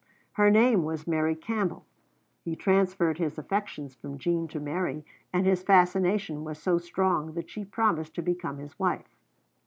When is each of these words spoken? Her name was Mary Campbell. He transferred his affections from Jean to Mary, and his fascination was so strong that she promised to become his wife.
Her 0.31 0.49
name 0.49 0.83
was 0.83 1.05
Mary 1.05 1.35
Campbell. 1.35 1.85
He 2.43 2.55
transferred 2.55 3.19
his 3.19 3.37
affections 3.37 3.93
from 3.93 4.17
Jean 4.17 4.47
to 4.47 4.59
Mary, 4.59 5.05
and 5.31 5.45
his 5.45 5.61
fascination 5.61 6.43
was 6.43 6.57
so 6.57 6.79
strong 6.79 7.33
that 7.35 7.51
she 7.51 7.63
promised 7.63 8.15
to 8.15 8.23
become 8.23 8.57
his 8.57 8.79
wife. 8.79 9.15